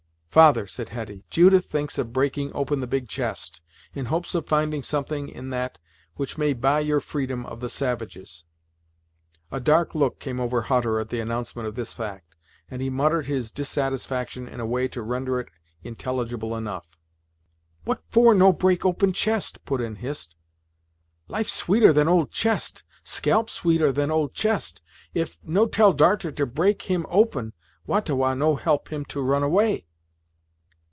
"Father," 0.31 0.65
said 0.65 0.87
Hetty, 0.87 1.25
"Judith 1.29 1.65
thinks 1.65 1.97
of 1.97 2.13
breaking 2.13 2.53
open 2.55 2.79
the 2.79 2.87
big 2.87 3.09
chest, 3.09 3.59
in 3.93 4.05
hopes 4.05 4.33
of 4.33 4.47
finding 4.47 4.81
something 4.81 5.27
in 5.27 5.49
that 5.49 5.77
which 6.15 6.37
may 6.37 6.53
buy 6.53 6.79
your 6.79 7.01
freedom 7.01 7.45
of 7.45 7.59
the 7.59 7.67
savages." 7.67 8.45
A 9.51 9.59
dark 9.59 9.93
look 9.93 10.21
came 10.21 10.39
over 10.39 10.61
Hutter 10.61 10.99
at 11.01 11.09
the 11.09 11.19
announcement 11.19 11.67
of 11.67 11.75
this 11.75 11.91
fact, 11.91 12.37
and 12.69 12.81
he 12.81 12.89
muttered 12.89 13.25
his 13.25 13.51
dissatisfaction 13.51 14.47
in 14.47 14.61
a 14.61 14.65
way 14.65 14.87
to 14.87 15.01
render 15.01 15.37
it 15.37 15.49
intelligible 15.83 16.55
enough. 16.55 16.87
"What 17.83 18.01
for 18.07 18.33
no 18.33 18.53
break 18.53 18.85
open 18.85 19.11
chest?" 19.11 19.65
put 19.65 19.81
in 19.81 19.95
Hist. 19.97 20.37
"Life 21.27 21.49
sweeter 21.49 21.91
than 21.91 22.07
old 22.07 22.31
chest 22.31 22.85
scalp 23.03 23.49
sweeter 23.49 23.91
than 23.91 24.09
old 24.09 24.33
chest. 24.33 24.81
If 25.13 25.37
no 25.43 25.65
tell 25.67 25.91
darter 25.91 26.31
to 26.31 26.45
break 26.45 26.83
him 26.83 27.05
open, 27.09 27.51
Wah 27.85 27.99
ta 27.99 28.13
Wah 28.15 28.33
no 28.33 28.55
help 28.55 28.93
him 28.93 29.03
to 29.09 29.21
run 29.21 29.43
away." 29.43 29.87